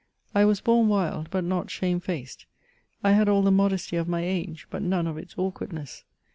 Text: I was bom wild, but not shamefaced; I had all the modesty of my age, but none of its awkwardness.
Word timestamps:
I 0.33 0.45
was 0.45 0.61
bom 0.61 0.89
wild, 0.89 1.29
but 1.29 1.43
not 1.43 1.69
shamefaced; 1.69 2.47
I 3.03 3.11
had 3.11 3.29
all 3.29 3.43
the 3.43 3.51
modesty 3.51 3.97
of 3.97 4.07
my 4.07 4.23
age, 4.25 4.65
but 4.71 4.81
none 4.81 5.05
of 5.05 5.15
its 5.15 5.37
awkwardness. 5.37 6.05